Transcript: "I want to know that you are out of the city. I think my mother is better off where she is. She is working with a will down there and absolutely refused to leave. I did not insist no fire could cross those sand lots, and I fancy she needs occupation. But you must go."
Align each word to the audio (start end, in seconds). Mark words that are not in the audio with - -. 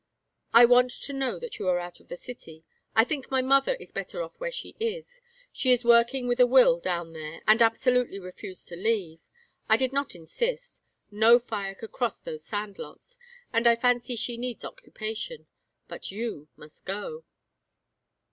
"I 0.51 0.65
want 0.65 0.89
to 0.93 1.13
know 1.13 1.37
that 1.37 1.59
you 1.59 1.67
are 1.67 1.77
out 1.77 1.99
of 1.99 2.07
the 2.07 2.17
city. 2.17 2.63
I 2.95 3.03
think 3.03 3.29
my 3.29 3.43
mother 3.43 3.75
is 3.75 3.91
better 3.91 4.23
off 4.23 4.33
where 4.39 4.51
she 4.51 4.75
is. 4.79 5.21
She 5.51 5.71
is 5.71 5.85
working 5.85 6.27
with 6.27 6.39
a 6.39 6.47
will 6.47 6.79
down 6.79 7.13
there 7.13 7.41
and 7.47 7.61
absolutely 7.61 8.17
refused 8.17 8.67
to 8.69 8.75
leave. 8.75 9.19
I 9.69 9.77
did 9.77 9.93
not 9.93 10.15
insist 10.15 10.81
no 11.11 11.37
fire 11.37 11.75
could 11.75 11.91
cross 11.91 12.19
those 12.19 12.43
sand 12.43 12.79
lots, 12.79 13.19
and 13.53 13.67
I 13.67 13.75
fancy 13.75 14.15
she 14.15 14.37
needs 14.37 14.65
occupation. 14.65 15.45
But 15.87 16.09
you 16.11 16.47
must 16.57 16.83
go." 16.83 17.23